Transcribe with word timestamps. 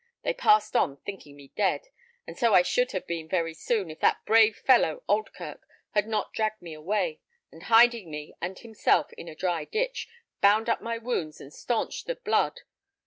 They 0.23 0.33
passed 0.33 0.75
on, 0.75 0.97
thinking 1.05 1.35
me 1.35 1.49
dead; 1.55 1.89
and 2.25 2.35
so 2.35 2.55
I 2.55 2.63
should 2.63 2.91
have 2.93 3.05
been 3.05 3.29
very 3.29 3.53
soon 3.53 3.91
if 3.91 3.99
that 3.99 4.25
brave 4.25 4.57
fellow, 4.57 5.03
Oldkirk, 5.07 5.61
had 5.91 6.07
not 6.07 6.33
dragged 6.33 6.59
me 6.59 6.73
away, 6.73 7.19
and 7.51 7.61
hiding 7.69 8.09
me 8.09 8.33
and 8.41 8.57
himself 8.57 9.13
in 9.13 9.27
a 9.27 9.35
dry 9.35 9.63
ditch, 9.63 10.07
bound 10.41 10.69
up 10.69 10.81
my 10.81 10.97
wounds 10.97 11.39
and 11.39 11.53
stanched 11.53 12.07
the 12.07 12.15
blood. 12.15 12.61